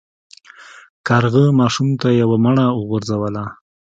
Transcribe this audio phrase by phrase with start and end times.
[1.07, 3.43] کارغه ماشوم ته یوه مڼه وغورځوله.